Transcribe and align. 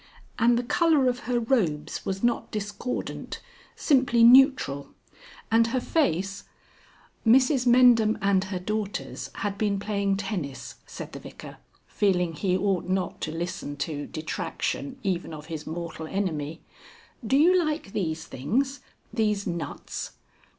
And 0.39 0.57
the 0.57 0.63
colour 0.63 1.07
of 1.07 1.19
her 1.31 1.39
robes 1.39 2.03
was 2.07 2.23
not 2.23 2.49
discordant 2.49 3.39
simply 3.75 4.23
neutral. 4.23 4.89
And 5.51 5.67
her 5.67 5.79
face" 5.79 6.45
"Mrs 7.23 7.67
Mendham 7.67 8.17
and 8.19 8.45
her 8.45 8.57
daughters 8.57 9.29
had 9.35 9.59
been 9.59 9.77
playing 9.77 10.17
tennis," 10.17 10.77
said 10.87 11.11
the 11.13 11.19
Vicar, 11.19 11.57
feeling 11.85 12.33
he 12.33 12.57
ought 12.57 12.89
not 12.89 13.21
to 13.21 13.31
listen 13.31 13.75
to 13.77 14.07
detraction 14.07 14.97
even 15.03 15.35
of 15.35 15.45
his 15.53 15.67
mortal 15.67 16.07
enemy. 16.07 16.61
"Do 17.23 17.37
you 17.37 17.63
like 17.63 17.93
these 17.93 18.25
things 18.25 18.79
these 19.13 19.45
nuts?" 19.45 20.13